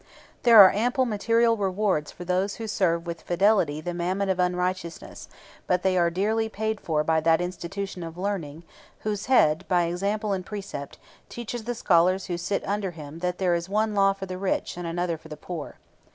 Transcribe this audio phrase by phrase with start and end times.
[0.41, 5.29] There are ample material rewards for those who serve with fidelity the Mammon of unrighteousness,
[5.67, 8.63] but they are dearly paid for by that institution of learning
[9.01, 10.97] whose head, by example and precept,
[11.29, 14.75] teaches the scholars who sit under him that there is one law for the rich
[14.75, 15.75] and another for the poor.